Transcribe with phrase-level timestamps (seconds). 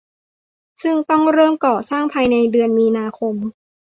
[0.81, 3.35] ซึ่งต้องเริ่มก่อสร้างภายในเดือนมีนาคม